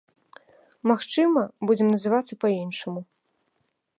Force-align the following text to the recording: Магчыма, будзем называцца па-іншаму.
Магчыма, 0.91 1.41
будзем 1.71 1.87
называцца 1.95 2.33
па-іншаму. 2.45 3.01